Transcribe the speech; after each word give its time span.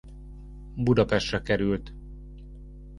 Budapestre 0.75 1.41
került. 1.41 1.93